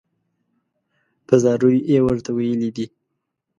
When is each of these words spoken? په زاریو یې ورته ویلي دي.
په 1.27 1.33
زاریو 1.43 1.69
یې 1.91 1.99
ورته 2.07 2.29
ویلي 2.37 2.69
دي. 2.75 2.85